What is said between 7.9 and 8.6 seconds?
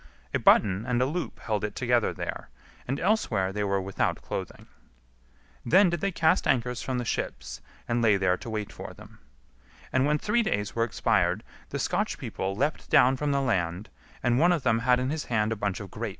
lay there to